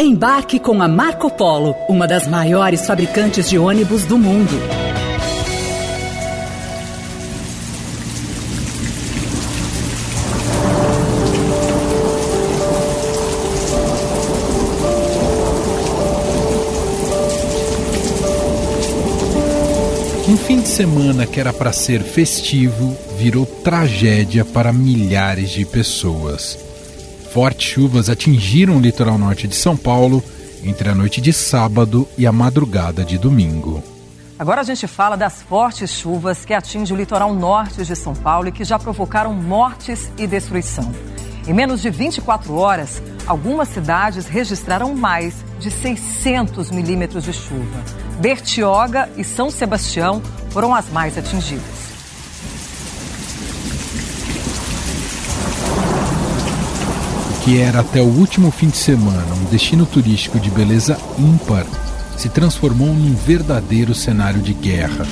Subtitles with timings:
[0.00, 4.54] Embarque com a Marco Polo, uma das maiores fabricantes de ônibus do mundo.
[20.28, 26.67] Um fim de semana que era para ser festivo virou tragédia para milhares de pessoas.
[27.32, 30.24] Fortes chuvas atingiram o litoral norte de São Paulo
[30.64, 33.82] entre a noite de sábado e a madrugada de domingo.
[34.38, 38.48] Agora a gente fala das fortes chuvas que atingem o litoral norte de São Paulo
[38.48, 40.90] e que já provocaram mortes e destruição.
[41.46, 47.84] Em menos de 24 horas, algumas cidades registraram mais de 600 milímetros de chuva.
[48.20, 51.77] Bertioga e São Sebastião foram as mais atingidas.
[57.48, 61.64] Que era até o último fim de semana um destino turístico de beleza ímpar
[62.14, 65.06] se transformou num verdadeiro cenário de guerra.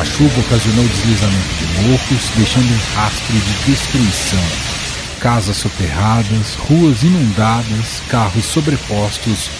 [0.00, 4.44] A chuva ocasionou deslizamento de morros, deixando um rastro de destruição.
[5.18, 9.50] Casas soterradas, ruas inundadas, carros sobrepostos,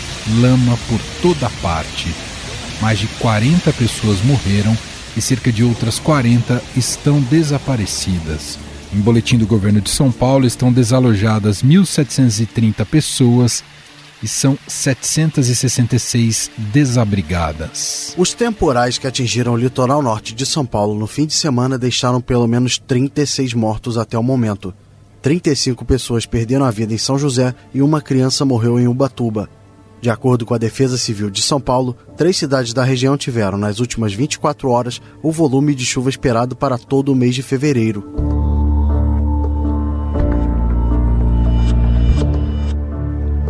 [0.41, 2.15] lama por toda parte.
[2.81, 4.79] Mais de 40 pessoas morreram
[5.17, 8.59] e cerca de outras 40 estão desaparecidas.
[8.93, 13.65] Em boletim do governo de São Paulo estão desalojadas 1.730 pessoas
[14.23, 18.15] e são 766 desabrigadas.
[18.17, 22.21] Os temporais que atingiram o litoral norte de São Paulo no fim de semana deixaram
[22.21, 24.73] pelo menos 36 mortos até o momento.
[25.21, 29.49] 35 pessoas perderam a vida em São José e uma criança morreu em Ubatuba.
[30.05, 33.81] De acordo com a Defesa Civil de São Paulo, três cidades da região tiveram, nas
[33.81, 38.05] últimas 24 horas, o volume de chuva esperado para todo o mês de fevereiro.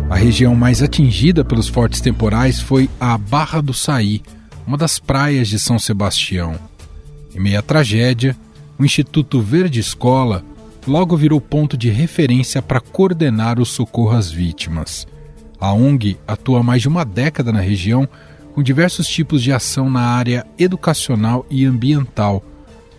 [0.09, 4.23] A região mais atingida pelos fortes temporais foi a Barra do Saí,
[4.65, 6.57] uma das praias de São Sebastião.
[7.35, 8.33] Em meio à tragédia,
[8.79, 10.41] o Instituto Verde Escola
[10.87, 15.05] logo virou ponto de referência para coordenar o socorro às vítimas.
[15.59, 18.07] A ONG atua há mais de uma década na região
[18.53, 22.41] com diversos tipos de ação na área educacional e ambiental,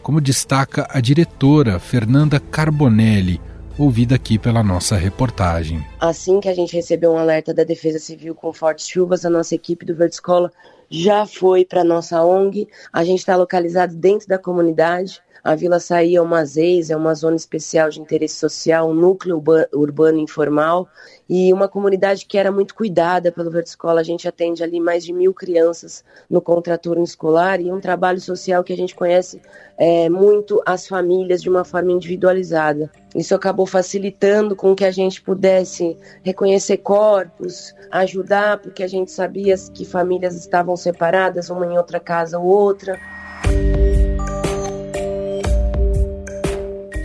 [0.02, 3.40] como destaca a diretora Fernanda Carbonelli,
[3.78, 5.84] ouvida aqui pela nossa reportagem.
[5.98, 9.54] Assim que a gente recebeu um alerta da Defesa Civil com fortes chuvas, a nossa
[9.54, 10.50] equipe do Verde Escola
[10.88, 12.68] já foi para nossa ONG.
[12.92, 15.20] A gente está localizado dentro da comunidade.
[15.46, 19.40] A Vila Saí é uma ZEIS, é uma zona especial de interesse social, um núcleo
[19.72, 20.88] urbano informal
[21.28, 24.00] e uma comunidade que era muito cuidada pelo Verde Escola.
[24.00, 28.64] A gente atende ali mais de mil crianças no contraturno escolar e um trabalho social
[28.64, 29.40] que a gente conhece
[29.78, 32.90] é, muito as famílias de uma forma individualizada.
[33.14, 39.54] Isso acabou facilitando com que a gente pudesse reconhecer corpos, ajudar, porque a gente sabia
[39.72, 42.98] que famílias estavam separadas, uma em outra casa ou outra.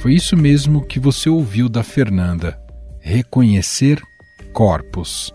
[0.01, 2.59] Foi isso mesmo que você ouviu da Fernanda.
[2.99, 4.01] Reconhecer
[4.51, 5.31] corpos.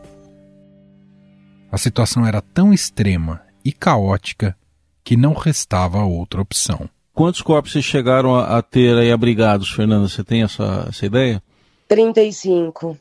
[1.70, 4.56] A situação era tão extrema e caótica
[5.04, 6.90] que não restava outra opção.
[7.14, 10.08] Quantos corpos vocês chegaram a, ter aí abrigados, Fernanda?
[10.08, 11.40] Você tem essa, essa ideia?
[11.86, 12.98] 35.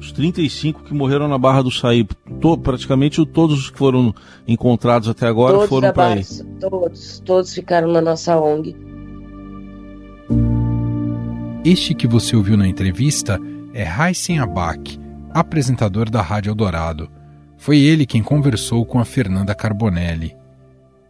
[0.00, 2.04] Os 35 que morreram na Barra do Saí,
[2.40, 4.12] to, praticamente todos os que foram
[4.46, 6.24] encontrados até agora todos foram para aí.
[6.58, 8.87] Todos, todos ficaram na nossa ONG.
[11.64, 13.38] Este que você ouviu na entrevista
[13.74, 14.98] é Heisen Abak,
[15.30, 17.10] apresentador da Rádio Eldorado.
[17.56, 20.36] Foi ele quem conversou com a Fernanda Carbonelli.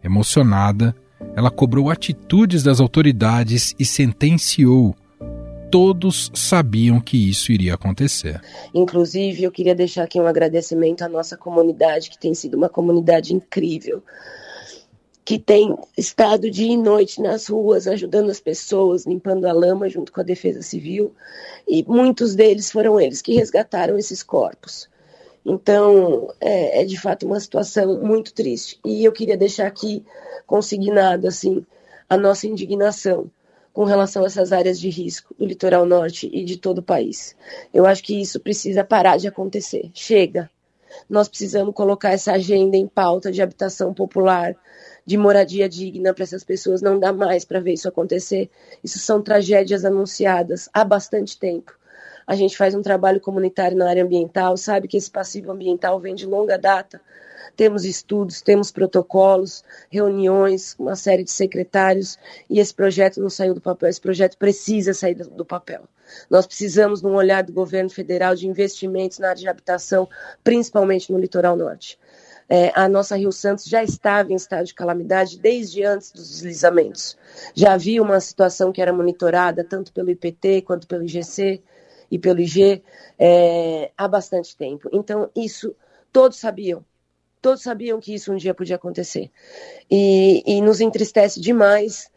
[0.03, 0.95] Emocionada,
[1.35, 4.95] ela cobrou atitudes das autoridades e sentenciou.
[5.69, 8.41] Todos sabiam que isso iria acontecer.
[8.73, 13.35] Inclusive, eu queria deixar aqui um agradecimento à nossa comunidade, que tem sido uma comunidade
[13.35, 14.03] incrível
[15.29, 20.11] que tem estado dia e noite nas ruas, ajudando as pessoas, limpando a lama junto
[20.11, 21.13] com a Defesa Civil,
[21.67, 24.89] e muitos deles foram eles que resgataram esses corpos.
[25.45, 28.79] Então, é, é de fato uma situação muito triste.
[28.83, 30.03] E eu queria deixar aqui
[30.47, 31.63] consignado assim
[32.09, 33.29] a nossa indignação
[33.71, 37.35] com relação a essas áreas de risco do litoral norte e de todo o país.
[37.71, 39.91] Eu acho que isso precisa parar de acontecer.
[39.93, 40.49] Chega.
[41.07, 44.55] Nós precisamos colocar essa agenda em pauta de habitação popular,
[45.09, 46.83] de moradia digna para essas pessoas.
[46.83, 48.47] Não dá mais para ver isso acontecer.
[48.83, 51.75] Isso são tragédias anunciadas há bastante tempo.
[52.27, 56.13] a gente faz um trabalho comunitário na área ambiental, sabe que esse passivo ambiental vem
[56.13, 57.01] de longa data.
[57.55, 63.61] Temos estudos, temos protocolos, reuniões, uma série de secretários, e esse projeto não saiu do
[63.61, 65.85] papel, esse projeto precisa sair do papel.
[66.29, 70.07] Nós precisamos de um olhar do governo federal de investimentos na área de habitação,
[70.43, 71.97] principalmente no litoral norte.
[72.49, 77.15] É, a nossa Rio Santos já estava em estado de calamidade desde antes dos deslizamentos.
[77.53, 81.61] Já havia uma situação que era monitorada tanto pelo IPT quanto pelo IGC
[82.09, 82.83] e pelo IG
[83.19, 84.89] é, há bastante tempo.
[84.91, 85.75] Então, isso
[86.11, 86.83] todos sabiam.
[87.41, 89.31] Todos sabiam que isso um dia podia acontecer.
[89.89, 92.09] E, e nos entristece demais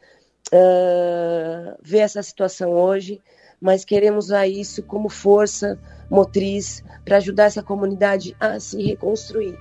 [0.49, 3.20] uh, ver essa situação hoje,
[3.61, 5.79] mas queremos usar isso como força
[6.11, 9.56] motriz para ajudar essa comunidade a se reconstruir.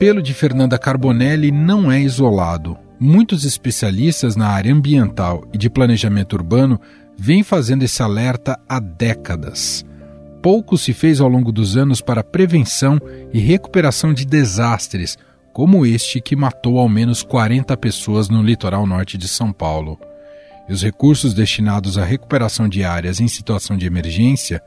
[0.00, 2.74] Apelo de Fernanda Carbonelli não é isolado.
[2.98, 6.80] Muitos especialistas na área ambiental e de planejamento urbano
[7.18, 9.84] vêm fazendo esse alerta há décadas.
[10.42, 12.98] Pouco se fez ao longo dos anos para prevenção
[13.30, 15.18] e recuperação de desastres,
[15.52, 20.00] como este que matou ao menos 40 pessoas no litoral norte de São Paulo.
[20.66, 24.62] E os recursos destinados à recuperação de áreas em situação de emergência,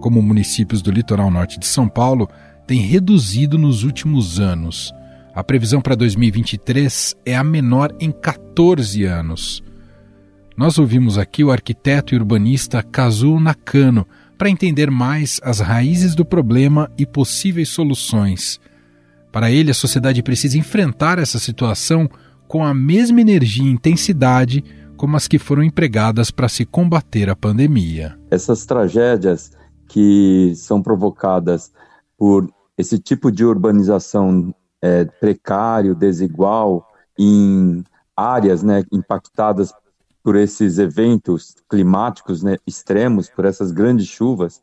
[0.00, 2.30] como municípios do litoral norte de São Paulo,
[2.66, 4.92] têm reduzido nos últimos anos.
[5.34, 9.62] A previsão para 2023 é a menor em 14 anos.
[10.56, 14.06] Nós ouvimos aqui o arquiteto e urbanista Kazuo Nakano
[14.38, 18.58] para entender mais as raízes do problema e possíveis soluções.
[19.30, 22.08] Para ele, a sociedade precisa enfrentar essa situação
[22.48, 24.64] com a mesma energia e intensidade
[24.96, 28.18] como as que foram empregadas para se combater a pandemia.
[28.30, 29.52] Essas tragédias
[29.88, 31.70] que são provocadas
[32.16, 36.86] por esse tipo de urbanização é, precário, desigual,
[37.18, 37.82] em
[38.16, 39.72] áreas né, impactadas
[40.22, 44.60] por esses eventos climáticos né, extremos, por essas grandes chuvas,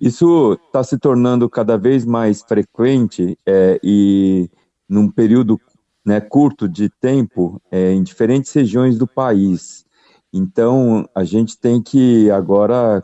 [0.00, 4.50] isso está se tornando cada vez mais frequente é, e
[4.88, 5.60] num período
[6.04, 9.84] né, curto de tempo é, em diferentes regiões do país.
[10.32, 13.02] Então, a gente tem que agora,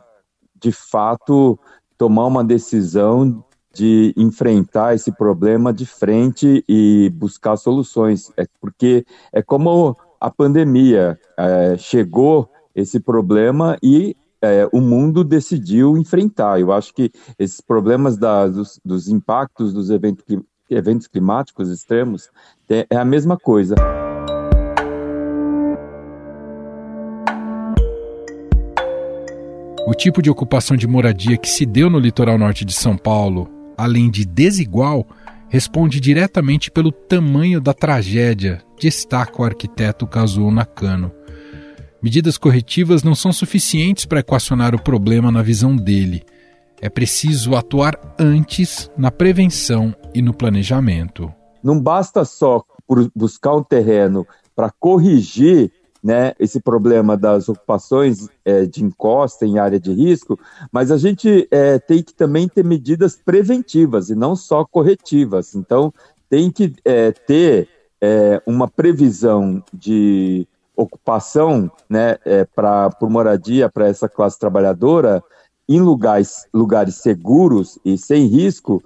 [0.61, 1.59] de fato,
[1.97, 8.33] tomar uma decisão de enfrentar esse problema de frente e buscar soluções.
[8.37, 15.99] É porque é como a pandemia é, chegou esse problema e é, o mundo decidiu
[15.99, 16.61] enfrentar.
[16.61, 20.25] Eu acho que esses problemas da, dos, dos, impactos dos eventos,
[20.71, 22.31] eventos climáticos extremos
[22.69, 23.75] é, é a mesma coisa.
[29.87, 33.54] O tipo de ocupação de moradia que se deu no litoral norte de São Paulo
[33.77, 35.07] além de desigual,
[35.49, 41.13] responde diretamente pelo tamanho da tragédia, destaca o arquiteto Kazuo Nakano.
[42.03, 46.23] Medidas corretivas não são suficientes para equacionar o problema na visão dele.
[46.81, 51.33] É preciso atuar antes na prevenção e no planejamento.
[51.63, 52.63] Não basta só
[53.15, 55.73] buscar um terreno para corrigir
[56.05, 60.39] né, esse problema das ocupações é, de encosta em área de risco,
[60.71, 65.55] mas a gente é, tem que também ter medidas preventivas e não só corretivas.
[65.55, 65.95] Então,
[66.29, 67.69] tem que é, ter
[68.03, 70.47] é, uma previsão de
[70.77, 75.25] ocupação né, é, pra, por moradia para essa classe trabalhadora
[75.67, 78.85] em lugares, lugares seguros e sem risco,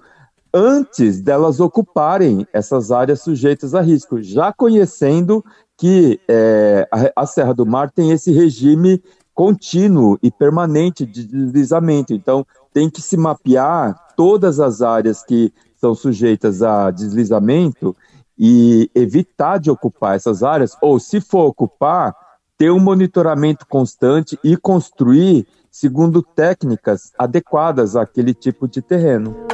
[0.53, 5.43] antes delas ocuparem essas áreas sujeitas a risco, já conhecendo
[5.79, 9.01] que é, a, a, Serra do Mar tem esse regime
[9.33, 12.13] contínuo e permanente de deslizamento.
[12.13, 17.95] Então, tem que se mapear todas as áreas que são sujeitas a deslizamento
[18.37, 22.13] e evitar de ocupar essas áreas, ou se for ocupar,
[22.57, 29.48] ter um monitoramento constante e construir segundo técnicas adequadas àquele tipo de terreno.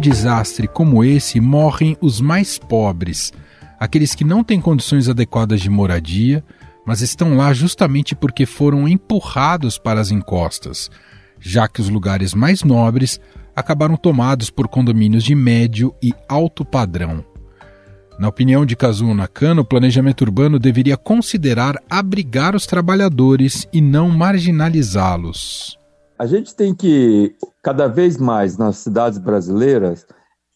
[0.00, 3.32] Desastre como esse, morrem os mais pobres,
[3.78, 6.42] aqueles que não têm condições adequadas de moradia,
[6.84, 10.90] mas estão lá justamente porque foram empurrados para as encostas,
[11.38, 13.20] já que os lugares mais nobres
[13.54, 17.24] acabaram tomados por condomínios de médio e alto padrão.
[18.18, 24.10] Na opinião de Kazuo Nakano, o planejamento urbano deveria considerar abrigar os trabalhadores e não
[24.10, 25.78] marginalizá-los.
[26.18, 30.06] A gente tem que, cada vez mais nas cidades brasileiras,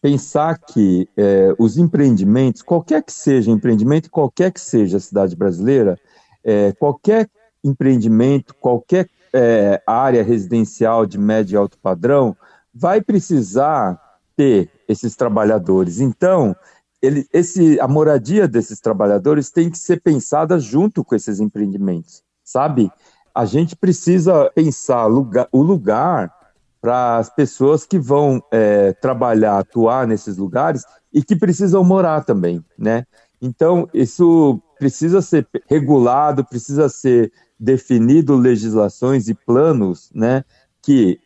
[0.01, 5.99] pensar que é, os empreendimentos, qualquer que seja empreendimento, qualquer que seja a cidade brasileira,
[6.43, 7.29] é, qualquer
[7.63, 12.37] empreendimento, qualquer é, área residencial de médio e alto padrão,
[12.73, 13.99] vai precisar
[14.35, 15.99] ter esses trabalhadores.
[15.99, 16.55] Então,
[17.01, 22.91] ele, esse, a moradia desses trabalhadores tem que ser pensada junto com esses empreendimentos, sabe?
[23.33, 26.31] A gente precisa pensar lugar, o lugar
[26.85, 32.63] para as pessoas que vão é, trabalhar, atuar nesses lugares e que precisam morar também,
[32.77, 33.07] né?
[33.41, 40.43] Então, isso precisa ser regulado, precisa ser definido legislações e planos, né,
[40.79, 41.19] que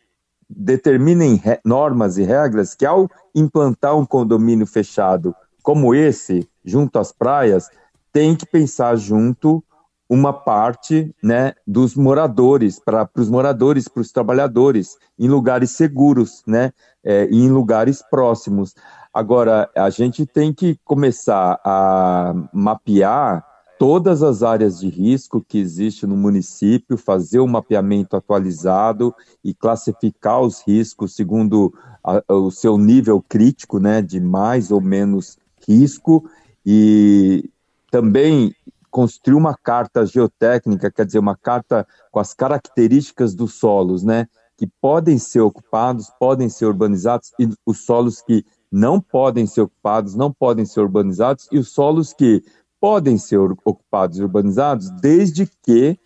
[0.48, 7.68] determinem normas e regras que ao implantar um condomínio fechado como esse, junto às praias,
[8.10, 9.62] tem que pensar junto
[10.10, 16.72] uma parte né, dos moradores, para os moradores, para os trabalhadores, em lugares seguros, né,
[17.04, 18.74] é, em lugares próximos.
[19.14, 23.46] Agora, a gente tem que começar a mapear
[23.78, 29.14] todas as áreas de risco que existe no município, fazer um mapeamento atualizado
[29.44, 35.38] e classificar os riscos segundo a, o seu nível crítico, né, de mais ou menos
[35.68, 36.28] risco,
[36.66, 37.48] e
[37.92, 38.52] também
[38.90, 44.66] construir uma carta geotécnica, quer dizer, uma carta com as características dos solos, né, que
[44.80, 50.32] podem ser ocupados, podem ser urbanizados, e os solos que não podem ser ocupados, não
[50.32, 52.42] podem ser urbanizados, e os solos que
[52.80, 55.98] podem ser ocupados e urbanizados desde que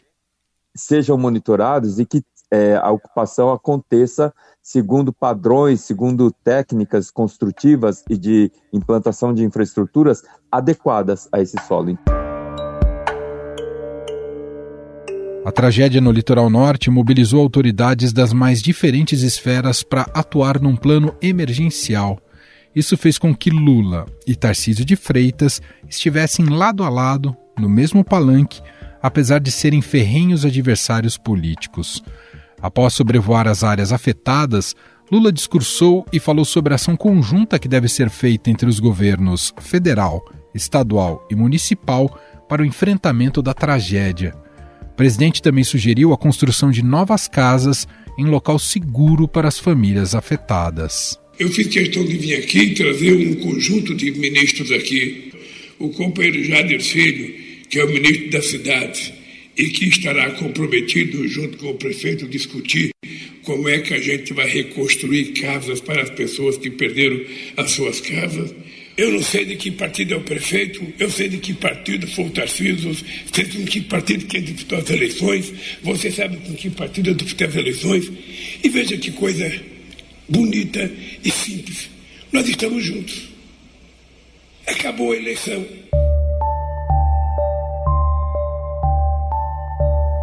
[0.76, 8.52] sejam monitorados e que é, a ocupação aconteça segundo padrões, segundo técnicas construtivas e de
[8.72, 11.98] implantação de infraestruturas adequadas a esse solo.
[15.44, 21.14] A tragédia no litoral norte mobilizou autoridades das mais diferentes esferas para atuar num plano
[21.20, 22.18] emergencial
[22.74, 28.02] isso fez com que Lula e Tarcísio de Freitas estivessem lado a lado, no mesmo
[28.02, 28.60] palanque,
[29.00, 32.02] apesar de serem ferrenhos adversários políticos.
[32.60, 34.74] Após sobrevoar as áreas afetadas,
[35.12, 39.52] Lula discursou e falou sobre a ação conjunta que deve ser feita entre os governos
[39.60, 44.34] federal, estadual e municipal para o enfrentamento da tragédia.
[44.94, 47.84] O presidente também sugeriu a construção de novas casas
[48.16, 51.18] em local seguro para as famílias afetadas.
[51.36, 55.32] Eu fiz questão de vir aqui trazer um conjunto de ministros aqui.
[55.80, 57.34] O companheiro Jader Filho,
[57.68, 59.12] que é o ministro da cidade,
[59.58, 62.90] e que estará comprometido junto com o prefeito discutir
[63.42, 67.20] como é que a gente vai reconstruir casas para as pessoas que perderam
[67.56, 68.54] as suas casas.
[68.96, 72.26] Eu não sei de que partido é o prefeito, eu sei de que partido foi
[72.26, 72.94] o Tarcísio,
[73.32, 77.48] sei de que partido quem disputou as eleições, você sabe com que partido eu disputei
[77.48, 78.10] as eleições.
[78.62, 79.50] E veja que coisa
[80.28, 80.88] bonita
[81.24, 81.90] e simples.
[82.32, 83.30] Nós estamos juntos.
[84.64, 85.66] Acabou a eleição.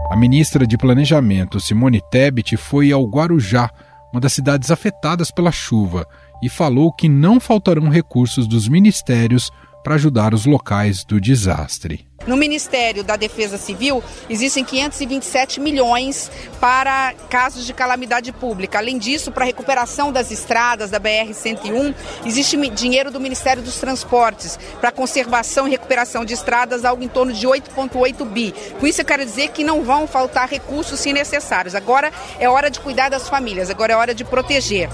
[0.09, 3.69] A ministra de Planejamento, Simone Tebet, foi ao Guarujá,
[4.13, 6.07] uma das cidades afetadas pela chuva,
[6.41, 9.51] e falou que não faltarão recursos dos ministérios
[9.83, 12.05] para ajudar os locais do desastre.
[12.27, 16.29] No Ministério da Defesa Civil, existem 527 milhões
[16.59, 18.77] para casos de calamidade pública.
[18.77, 24.59] Além disso, para a recuperação das estradas da BR-101, existe dinheiro do Ministério dos Transportes
[24.79, 28.53] para conservação e recuperação de estradas, algo em torno de 8,8 bi.
[28.79, 31.73] Com isso, eu quero dizer que não vão faltar recursos se necessários.
[31.73, 34.89] Agora é hora de cuidar das famílias, agora é hora de proteger.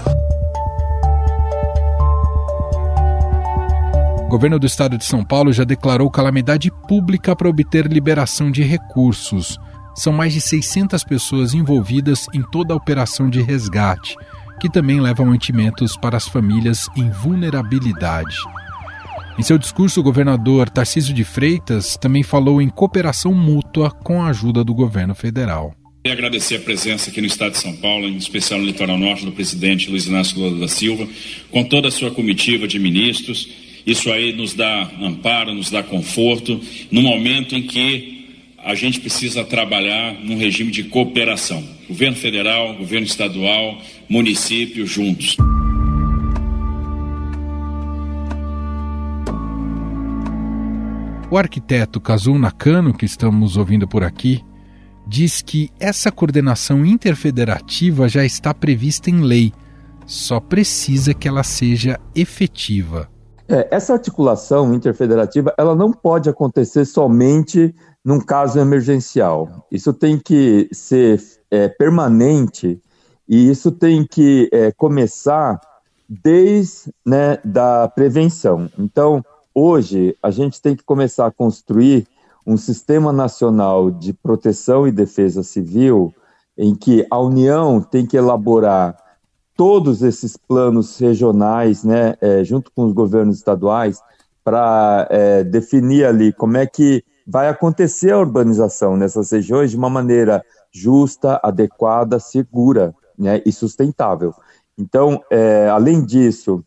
[4.28, 8.62] O governo do estado de São Paulo já declarou calamidade pública para obter liberação de
[8.62, 9.58] recursos.
[9.96, 14.14] São mais de 600 pessoas envolvidas em toda a operação de resgate,
[14.60, 18.36] que também leva mantimentos para as famílias em vulnerabilidade.
[19.38, 24.28] Em seu discurso, o governador Tarcísio de Freitas também falou em cooperação mútua com a
[24.28, 25.74] ajuda do governo federal.
[26.04, 29.24] Queria agradecer a presença aqui no estado de São Paulo, em especial no litoral norte,
[29.24, 31.08] do presidente Luiz Inácio Lula da Silva,
[31.50, 36.60] com toda a sua comitiva de ministros isso aí nos dá amparo, nos dá conforto,
[36.90, 38.18] no momento em que
[38.62, 41.66] a gente precisa trabalhar num regime de cooperação.
[41.88, 45.38] Governo federal, governo estadual, município juntos.
[51.30, 54.42] O arquiteto Kazuo Nakano, que estamos ouvindo por aqui,
[55.06, 59.50] diz que essa coordenação interfederativa já está prevista em lei,
[60.04, 63.08] só precisa que ela seja efetiva.
[63.48, 67.74] É, essa articulação interfederativa ela não pode acontecer somente
[68.04, 69.66] num caso emergencial.
[69.72, 72.80] Isso tem que ser é, permanente
[73.26, 75.58] e isso tem que é, começar
[76.08, 78.68] desde né, da prevenção.
[78.78, 79.24] Então,
[79.54, 82.06] hoje a gente tem que começar a construir
[82.46, 86.14] um sistema nacional de proteção e defesa civil
[86.56, 88.96] em que a União tem que elaborar
[89.58, 94.00] todos esses planos regionais, né, é, junto com os governos estaduais,
[94.44, 99.90] para é, definir ali como é que vai acontecer a urbanização nessas regiões de uma
[99.90, 104.32] maneira justa, adequada, segura né, e sustentável.
[104.78, 106.64] Então, é, além disso,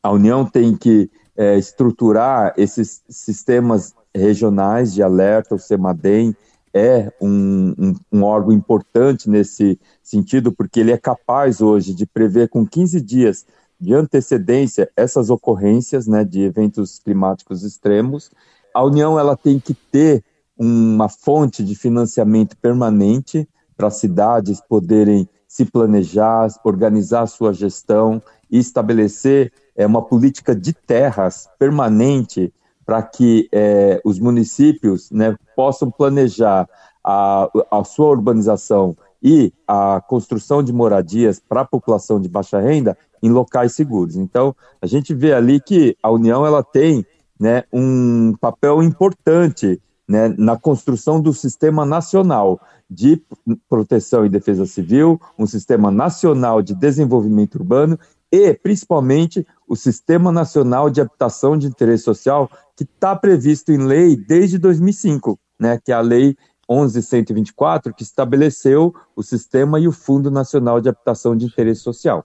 [0.00, 6.36] a União tem que é, estruturar esses sistemas regionais de alerta, o CEMADEM
[6.74, 12.48] é um, um, um, órgão importante nesse sentido, porque ele é capaz hoje de prever
[12.48, 13.46] com 15 dias
[13.78, 18.30] de antecedência essas ocorrências né, de eventos climáticos extremos.
[18.72, 20.24] A União ela tem que ter
[20.56, 28.58] uma fonte de financiamento permanente para as cidades poderem se planejar, organizar sua gestão e
[28.58, 32.52] estabelecer é, uma política de terras permanente
[32.84, 36.68] para que é, os municípios né, possam planejar
[37.04, 42.96] a, a sua urbanização e a construção de moradias para a população de baixa renda
[43.22, 44.16] em locais seguros.
[44.16, 47.06] Então, a gente vê ali que a União ela tem
[47.38, 52.60] né, um papel importante né, na construção do sistema nacional
[52.90, 53.22] de
[53.68, 57.98] proteção e defesa civil, um sistema nacional de desenvolvimento urbano
[58.32, 64.16] e, principalmente, o Sistema Nacional de Habitação de Interesse Social, que está previsto em lei
[64.16, 66.34] desde 2005, né, que é a Lei
[66.68, 72.24] 11.124, que estabeleceu o Sistema e o Fundo Nacional de Habitação de Interesse Social.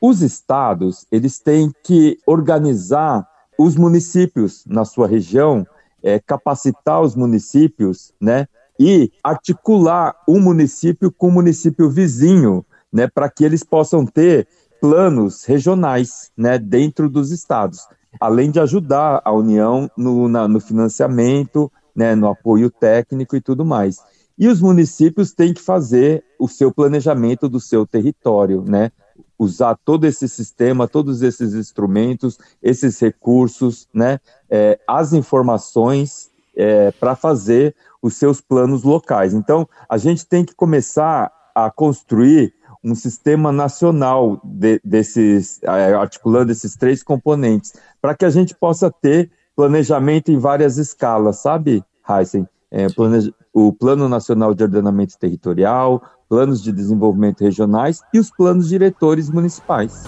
[0.00, 3.28] Os estados, eles têm que organizar
[3.58, 5.66] os municípios na sua região,
[6.02, 8.48] é, capacitar os municípios, né,
[8.80, 14.48] e articular um município com o um município vizinho, né, para que eles possam ter
[14.82, 17.86] planos regionais né, dentro dos estados,
[18.20, 23.64] além de ajudar a União no, na, no financiamento, né, no apoio técnico e tudo
[23.64, 24.00] mais.
[24.36, 28.90] E os municípios têm que fazer o seu planejamento do seu território, né?
[29.38, 34.18] Usar todo esse sistema, todos esses instrumentos, esses recursos, né?
[34.50, 39.32] É, as informações é, para fazer os seus planos locais.
[39.32, 42.52] Então, a gente tem que começar a construir
[42.84, 48.90] um sistema nacional de, desses, é, articulando esses três componentes, para que a gente possa
[48.90, 52.46] ter planejamento em várias escalas, sabe, Heisen?
[52.70, 58.68] É, planeja, o Plano Nacional de Ordenamento Territorial, planos de desenvolvimento regionais e os planos
[58.68, 60.04] diretores municipais.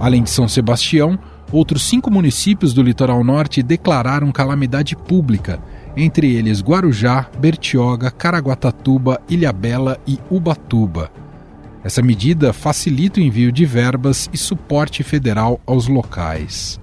[0.00, 1.16] Além de São Sebastião,
[1.52, 5.62] outros cinco municípios do litoral norte declararam calamidade pública
[5.96, 11.10] entre eles Guarujá, Bertioga, Caraguatatuba, Ilhabela e Ubatuba.
[11.84, 16.80] Essa medida facilita o envio de verbas e suporte federal aos locais.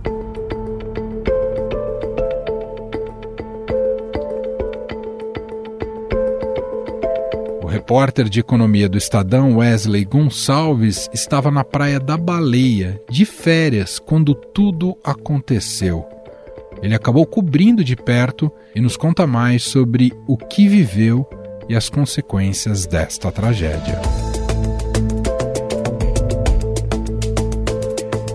[7.63, 14.00] O repórter de economia do Estadão, Wesley Gonçalves, estava na Praia da Baleia, de férias,
[14.00, 16.18] quando tudo aconteceu.
[16.82, 21.28] Ele acabou cobrindo de perto e nos conta mais sobre o que viveu
[21.68, 24.00] e as consequências desta tragédia.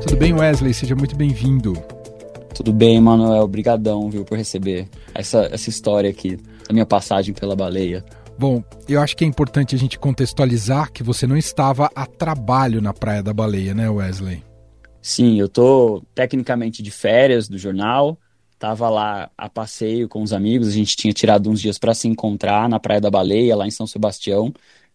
[0.02, 0.74] Tudo bem, Wesley?
[0.74, 1.72] Seja muito bem-vindo.
[2.54, 3.42] Tudo bem, Manuel.
[3.42, 8.04] Obrigadão, viu, por receber essa, essa história aqui, a minha passagem pela baleia.
[8.38, 12.82] Bom, eu acho que é importante a gente contextualizar que você não estava a trabalho
[12.82, 14.42] na Praia da Baleia, né, Wesley?
[15.00, 18.18] Sim, eu tô tecnicamente de férias do jornal,
[18.64, 22.08] Tava lá a passeio com os amigos, a gente tinha tirado uns dias para se
[22.08, 24.54] encontrar na Praia da Baleia, lá em São Sebastião.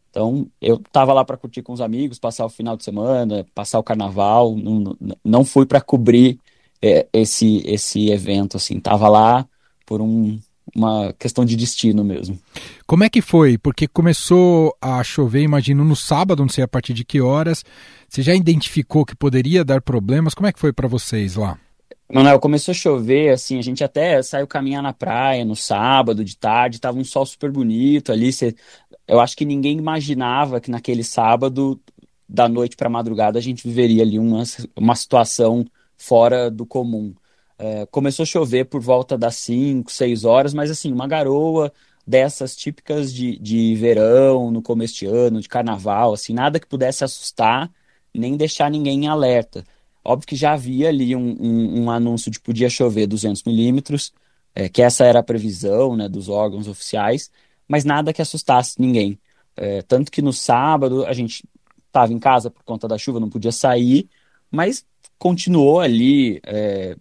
[0.09, 3.77] Então, eu tava lá para curtir com os amigos, passar o final de semana, passar
[3.77, 4.55] o carnaval.
[4.55, 6.39] Não, não fui para cobrir
[6.81, 8.79] é, esse, esse evento, assim.
[8.79, 9.47] Tava lá
[9.85, 10.39] por um,
[10.75, 12.39] uma questão de destino mesmo.
[12.87, 13.55] Como é que foi?
[13.59, 17.63] Porque começou a chover, imagino, no sábado, não sei a partir de que horas.
[18.09, 20.33] Você já identificou que poderia dar problemas?
[20.33, 21.55] Como é que foi para vocês lá?
[22.11, 26.35] Manuel, começou a chover, assim, a gente até saiu caminhar na praia no sábado, de
[26.35, 28.33] tarde, tava um sol super bonito ali.
[28.33, 28.55] Cê,
[29.07, 31.79] eu acho que ninguém imaginava que naquele sábado,
[32.27, 34.43] da noite para madrugada, a gente viveria ali uma,
[34.75, 35.63] uma situação
[35.97, 37.13] fora do comum.
[37.59, 41.71] É, começou a chover por volta das 5, 6 horas, mas assim, uma garoa
[42.07, 47.03] dessas típicas de, de verão, no começo de ano, de carnaval, assim, nada que pudesse
[47.03, 47.69] assustar,
[48.13, 49.63] nem deixar ninguém em alerta.
[50.03, 54.13] Óbvio que já havia ali um, um, um anúncio de podia chover 200 milímetros,
[54.55, 57.29] é, que essa era a previsão né, dos órgãos oficiais,
[57.67, 59.19] mas nada que assustasse ninguém.
[59.55, 61.43] É, tanto que no sábado a gente
[61.87, 64.09] estava em casa por conta da chuva, não podia sair,
[64.49, 64.85] mas
[65.17, 66.95] continuou ali é,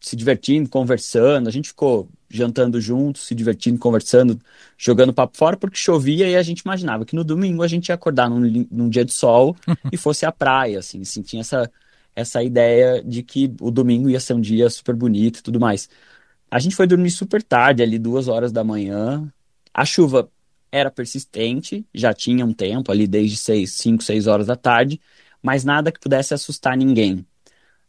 [0.00, 1.48] se divertindo, conversando.
[1.48, 4.40] A gente ficou jantando juntos, se divertindo, conversando,
[4.76, 7.94] jogando papo fora, porque chovia e a gente imaginava que no domingo a gente ia
[7.94, 9.56] acordar num, num dia de sol
[9.92, 11.70] e fosse à praia, assim, assim, tinha essa,
[12.16, 15.88] essa ideia de que o domingo ia ser um dia super bonito e tudo mais.
[16.50, 19.32] A gente foi dormir super tarde, ali duas horas da manhã.
[19.72, 20.30] A chuva
[20.70, 25.00] era persistente, já tinha um tempo ali desde seis, cinco, seis horas da tarde,
[25.42, 27.26] mas nada que pudesse assustar ninguém.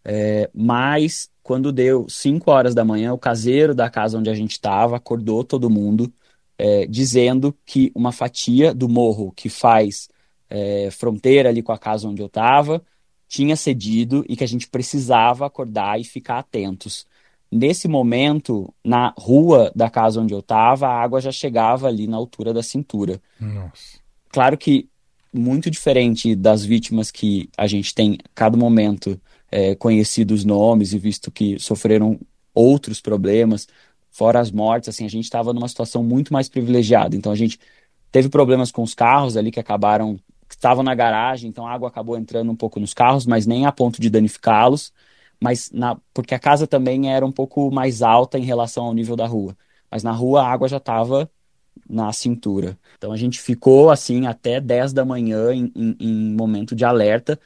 [0.04, 4.52] É, mas quando deu 5 horas da manhã, o caseiro da casa onde a gente
[4.54, 6.14] estava acordou todo mundo,
[6.58, 10.10] é, dizendo que uma fatia do morro que faz
[10.50, 12.84] é, fronteira ali com a casa onde eu estava
[13.36, 17.06] tinha cedido e que a gente precisava acordar e ficar atentos.
[17.52, 22.16] Nesse momento, na rua da casa onde eu estava, a água já chegava ali na
[22.16, 23.22] altura da cintura.
[23.40, 24.00] Nossa.
[24.30, 24.88] Claro que
[25.34, 29.20] muito diferente das vítimas que a gente tem cada momento
[29.52, 32.18] é, conhecido os nomes e visto que sofreram
[32.54, 33.68] outros problemas,
[34.12, 37.18] fora as mortes, assim, a gente estava numa situação muito mais privilegiada.
[37.18, 37.60] Então a gente
[38.14, 40.18] teve problemas com os carros ali que acabaram,
[40.56, 43.72] estavam na garagem, então a água acabou entrando um pouco nos carros, mas nem a
[43.72, 44.94] ponto de danificá-los,
[45.40, 49.16] mas na, porque a casa também era um pouco mais alta em relação ao nível
[49.16, 49.56] da rua.
[49.92, 51.30] Mas na rua a água já estava
[51.90, 52.78] na cintura.
[52.98, 57.40] Então a gente ficou assim até 10 da manhã em, em, em momento de alerta,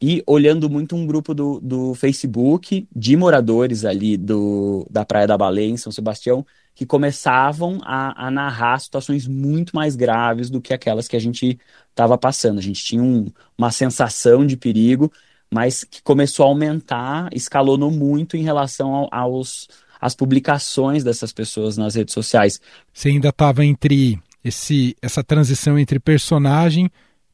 [0.00, 5.36] e olhando muito um grupo do, do Facebook de moradores ali do, da Praia da
[5.36, 10.72] Baleia, em São Sebastião, que começavam a, a narrar situações muito mais graves do que
[10.72, 11.58] aquelas que a gente
[11.90, 12.58] estava passando.
[12.58, 15.10] A gente tinha um, uma sensação de perigo,
[15.50, 19.68] mas que começou a aumentar, escalonou muito em relação ao, aos
[20.00, 22.60] as publicações dessas pessoas nas redes sociais.
[22.92, 26.88] Você ainda estava entre esse, essa transição entre personagem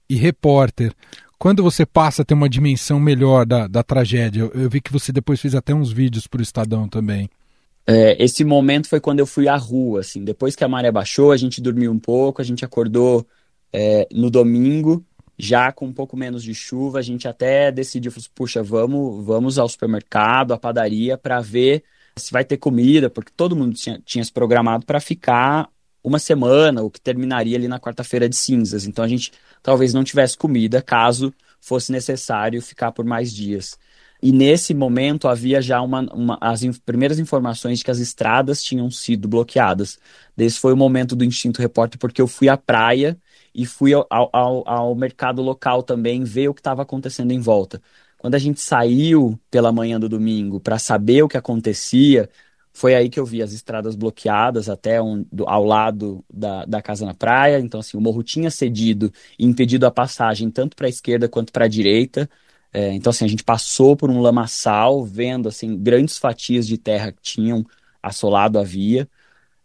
[0.08, 0.94] e repórter
[1.38, 4.40] quando você passa a ter uma dimensão melhor da, da tragédia?
[4.40, 7.28] Eu, eu vi que você depois fez até uns vídeos para o Estadão também.
[7.86, 11.32] É, esse momento foi quando eu fui à rua, assim, depois que a maré baixou,
[11.32, 13.26] a gente dormiu um pouco, a gente acordou
[13.70, 15.04] é, no domingo,
[15.38, 19.58] já com um pouco menos de chuva, a gente até decidiu, assim, puxa, vamos, vamos
[19.58, 21.84] ao supermercado, à padaria, para ver
[22.16, 25.68] se vai ter comida, porque todo mundo tinha, tinha se programado para ficar
[26.04, 28.86] uma semana, o que terminaria ali na quarta-feira de cinzas.
[28.86, 33.78] Então a gente talvez não tivesse comida caso fosse necessário ficar por mais dias.
[34.22, 38.62] E nesse momento havia já uma, uma, as in, primeiras informações de que as estradas
[38.62, 39.98] tinham sido bloqueadas.
[40.36, 43.18] Esse foi o momento do Instinto Repórter, porque eu fui à praia
[43.54, 47.80] e fui ao, ao, ao mercado local também ver o que estava acontecendo em volta.
[48.18, 52.28] Quando a gente saiu pela manhã do domingo para saber o que acontecia,
[52.74, 56.82] foi aí que eu vi as estradas bloqueadas até um, do, ao lado da, da
[56.82, 57.60] casa na praia.
[57.60, 61.52] Então, assim, o morro tinha cedido e impedido a passagem tanto para a esquerda quanto
[61.52, 62.28] para a direita.
[62.72, 67.12] É, então, assim, a gente passou por um lamaçal, vendo, assim, grandes fatias de terra
[67.12, 67.64] que tinham
[68.02, 69.08] assolado a via.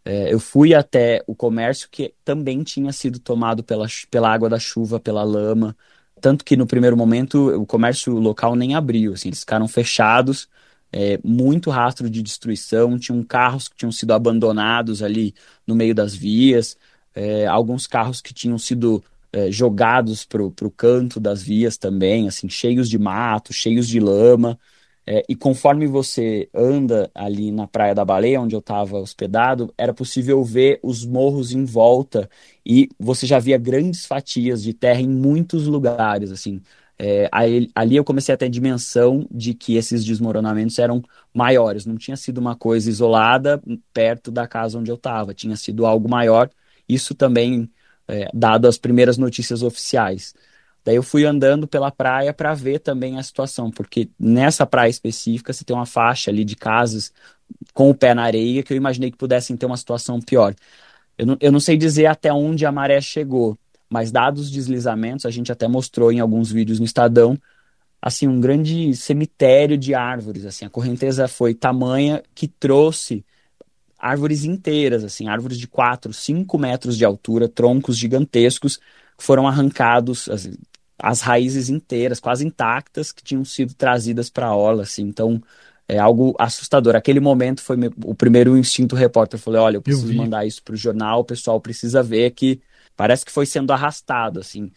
[0.04, 4.58] É, eu fui até o comércio que também tinha sido tomado pela, pela água da
[4.58, 5.76] chuva, pela lama.
[6.20, 10.48] Tanto que no primeiro momento o comércio local nem abriu, assim, eles ficaram fechados
[10.92, 15.34] é, muito rastro de destruição, tinham carros que tinham sido abandonados ali
[15.66, 16.76] no meio das vias,
[17.14, 22.48] é, alguns carros que tinham sido é, jogados para o canto das vias também, assim,
[22.48, 24.58] cheios de mato, cheios de lama.
[25.06, 29.94] É, e conforme você anda ali na Praia da Baleia, onde eu estava hospedado, era
[29.94, 32.28] possível ver os morros em volta
[32.64, 36.60] e você já via grandes fatias de terra em muitos lugares, assim,
[37.02, 41.86] é, aí, ali eu comecei a ter a dimensão de que esses desmoronamentos eram maiores,
[41.86, 43.58] não tinha sido uma coisa isolada
[43.90, 46.50] perto da casa onde eu estava, tinha sido algo maior,
[46.86, 47.70] isso também
[48.06, 50.34] é, dado as primeiras notícias oficiais.
[50.84, 55.54] Daí eu fui andando pela praia para ver também a situação, porque nessa praia específica
[55.54, 57.14] você tem uma faixa ali de casas
[57.72, 60.54] com o pé na areia que eu imaginei que pudessem ter uma situação pior.
[61.16, 63.58] Eu não, eu não sei dizer até onde a maré chegou,
[63.90, 67.36] mas dados os deslizamentos, a gente até mostrou em alguns vídeos no Estadão,
[68.00, 73.24] assim, um grande cemitério de árvores, assim, a correnteza foi tamanha que trouxe
[73.98, 78.78] árvores inteiras, assim, árvores de 4, 5 metros de altura, troncos gigantescos,
[79.18, 80.48] que foram arrancados, as,
[80.96, 85.42] as raízes inteiras, quase intactas, que tinham sido trazidas para a orla, assim, então
[85.86, 86.94] é algo assustador.
[86.94, 90.62] Aquele momento foi o primeiro instinto repórter, eu falei, olha, eu preciso eu mandar isso
[90.62, 92.60] para o jornal, o pessoal precisa ver que
[93.00, 94.70] parece que foi sendo arrastado, assim.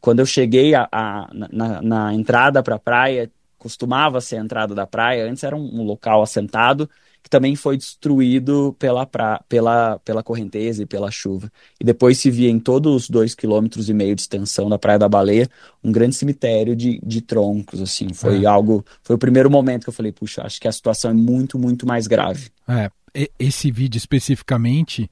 [0.00, 4.74] Quando eu cheguei a, a na, na, entrada para a praia, costumava ser a entrada
[4.74, 6.88] da praia, antes era um, um, local assentado,
[7.22, 11.52] que também foi destruído pela, pra, pela, pela correnteza e pela chuva.
[11.78, 14.98] E depois se via em todos os dois quilômetros e meio de extensão da Praia
[14.98, 15.46] da Baleia
[15.84, 18.14] um grande cemitério de, de troncos, assim.
[18.14, 18.46] Foi é.
[18.46, 21.58] algo, foi o primeiro momento que eu falei, puxa, acho que a situação é muito,
[21.58, 22.48] muito mais grave.
[22.66, 22.90] É,
[23.38, 25.10] esse vídeo especificamente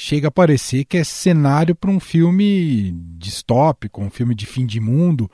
[0.00, 4.78] chega a parecer que é cenário para um filme distópico, um filme de fim de
[4.78, 5.28] mundo,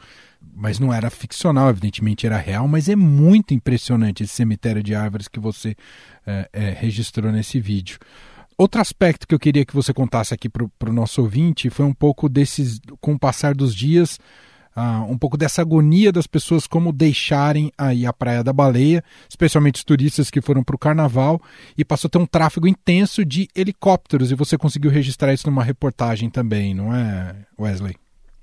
[0.56, 5.28] mas não era ficcional, evidentemente era real, mas é muito impressionante esse cemitério de árvores
[5.28, 5.76] que você
[6.26, 7.98] é, é, registrou nesse vídeo.
[8.56, 11.92] Outro aspecto que eu queria que você contasse aqui para o nosso ouvinte foi um
[11.92, 14.18] pouco desses, com o passar dos dias,
[14.76, 19.76] uh, um pouco dessa agonia das pessoas como deixarem aí a Praia da Baleia, especialmente
[19.76, 21.40] os turistas que foram para o carnaval,
[21.76, 25.64] e passou a ter um tráfego intenso de helicópteros, e você conseguiu registrar isso numa
[25.64, 27.96] reportagem também, não é, Wesley?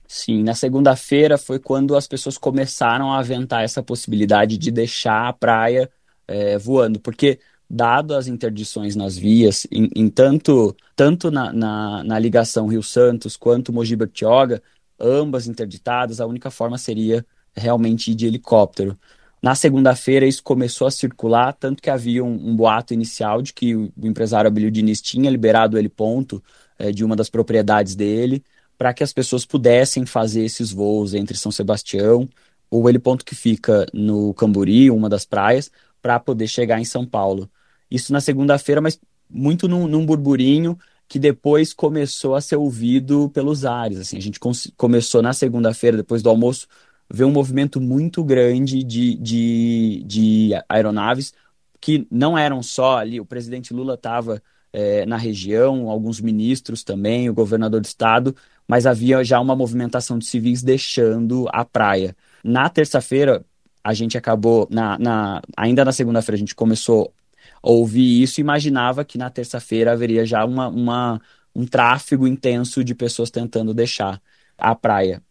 [0.07, 5.33] Sim, na segunda-feira foi quando as pessoas começaram a aventar essa possibilidade de deixar a
[5.33, 5.89] praia
[6.27, 7.39] é, voando, porque
[7.69, 13.37] dado as interdições nas vias, em, em tanto, tanto na, na, na, ligação Rio Santos
[13.37, 14.61] quanto Mogi Bertioga,
[15.01, 18.97] ambas interditadas, a única forma seria realmente ir de helicóptero.
[19.41, 23.75] Na segunda-feira isso começou a circular, tanto que havia um, um boato inicial de que
[23.75, 26.43] o, empresário Abilio Diniz tinha liberado o heliponto
[26.77, 28.43] é, de uma das propriedades dele,
[28.77, 32.29] para que as pessoas pudessem fazer esses voos entre São Sebastião,
[32.69, 37.05] ou ele ponto que fica no Camburi, uma das praias, para poder chegar em São
[37.05, 37.49] Paulo.
[37.89, 40.77] Isso na segunda-feira, mas muito num, num, burburinho
[41.11, 43.99] que depois começou a ser ouvido pelos ares.
[43.99, 44.39] Assim, a gente
[44.77, 46.67] começou na segunda-feira, depois do almoço,
[47.09, 51.33] ver um movimento muito grande de, de, de aeronaves
[51.81, 53.19] que não eram só ali.
[53.19, 58.33] O presidente Lula estava é, na região, alguns ministros também, o governador do estado,
[58.65, 62.15] mas havia já uma movimentação de civis deixando a praia.
[62.41, 63.43] Na terça-feira,
[63.83, 67.13] a gente acabou, na, na ainda na segunda-feira, a gente começou
[67.61, 71.21] a ouvir isso e imaginava que na terça-feira haveria já uma, uma,
[71.55, 74.21] um tráfego intenso de pessoas tentando deixar
[74.57, 75.21] a praia.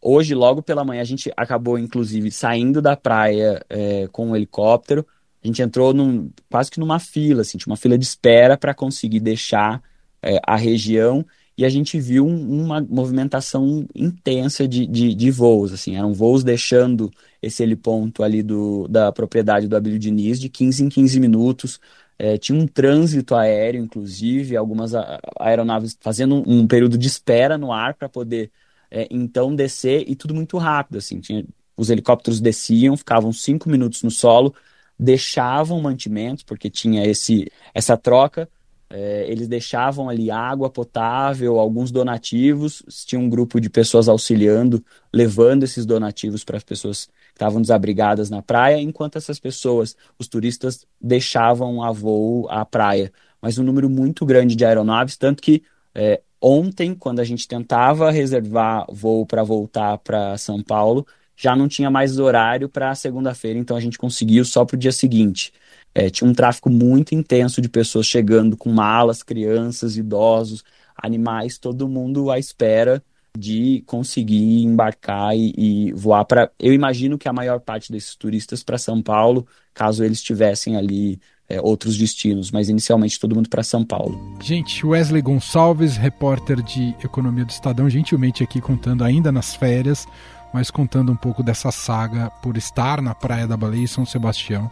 [0.00, 5.06] Hoje, logo pela manhã, a gente acabou, inclusive, saindo da praia é, com um helicóptero.
[5.42, 9.20] A gente entrou num, quase que numa fila, assim, uma fila de espera para conseguir
[9.20, 9.82] deixar
[10.22, 11.24] é, a região
[11.58, 16.44] e a gente viu um, uma movimentação intensa de, de, de, voos, assim, eram voos
[16.44, 21.80] deixando esse heliponto ali do, da propriedade do Abílio Diniz de 15 em 15 minutos,
[22.18, 24.92] é, tinha um trânsito aéreo, inclusive, algumas
[25.38, 28.50] aeronaves fazendo um, período de espera no ar para poder
[28.90, 31.44] é, então descer, e tudo muito rápido, assim, tinha,
[31.76, 34.54] os helicópteros desciam, ficavam cinco minutos no solo,
[34.98, 38.48] deixavam mantimentos, porque tinha esse, essa troca,
[38.90, 45.62] é, eles deixavam ali água potável, alguns donativos, tinha um grupo de pessoas auxiliando, levando
[45.62, 51.82] esses donativos para as pessoas estavam desabrigadas na praia, enquanto essas pessoas, os turistas, deixavam
[51.82, 53.12] a voo à praia.
[53.40, 55.62] Mas um número muito grande de aeronaves, tanto que
[55.94, 61.68] é, ontem, quando a gente tentava reservar voo para voltar para São Paulo, já não
[61.68, 65.52] tinha mais horário para segunda-feira, então a gente conseguiu só para o dia seguinte.
[65.94, 70.64] É, tinha um tráfico muito intenso de pessoas chegando com malas, crianças, idosos,
[70.96, 73.02] animais, todo mundo à espera
[73.38, 76.50] de conseguir embarcar e, e voar para.
[76.58, 81.20] Eu imagino que a maior parte desses turistas para São Paulo, caso eles tivessem ali
[81.48, 84.36] é, outros destinos, mas inicialmente todo mundo para São Paulo.
[84.40, 90.06] Gente, Wesley Gonçalves, repórter de Economia do Estadão, gentilmente aqui contando ainda nas férias,
[90.52, 94.70] mas contando um pouco dessa saga por estar na Praia da Baleia e São Sebastião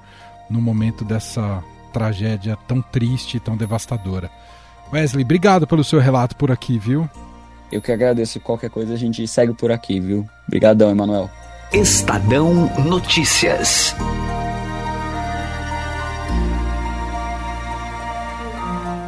[0.51, 4.31] no momento dessa tragédia tão triste, tão devastadora.
[4.93, 7.09] Wesley, obrigado pelo seu relato por aqui, viu?
[7.71, 8.41] Eu que agradeço.
[8.41, 10.27] Qualquer coisa a gente segue por aqui, viu?
[10.47, 11.31] Obrigadão, Emanuel.
[11.73, 13.95] Estadão Notícias.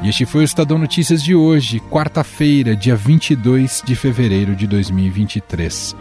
[0.02, 5.96] E este foi o Estadão Notícias de hoje, quarta-feira, dia 22 de fevereiro de 2023.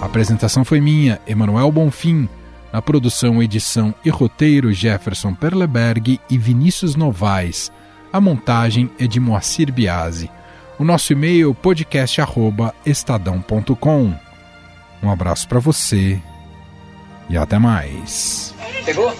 [0.00, 2.28] A apresentação foi minha, Emanuel Bonfim.
[2.72, 7.70] Na produção, edição e roteiro, Jefferson Perleberg e Vinícius Novaes.
[8.12, 10.30] A montagem é de Moacir Biasi.
[10.78, 14.14] O nosso e-mail podcast@estadão.com.
[15.02, 16.20] Um abraço para você
[17.28, 18.54] e até mais.
[18.84, 19.12] Pegou?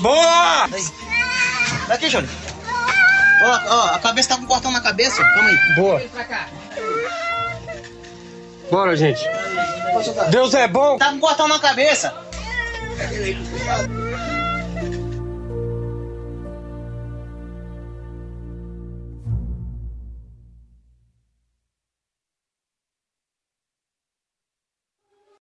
[0.00, 0.68] Boa!
[1.88, 2.30] Daqui, Júnior.
[3.42, 5.22] Ó, ó, a cabeça tá com um cortão na cabeça.
[5.22, 5.58] Calma aí.
[5.76, 6.02] Boa.
[8.70, 9.20] Bora, gente.
[10.30, 10.96] Deus é bom.
[10.96, 12.14] Tá com um cortão na cabeça.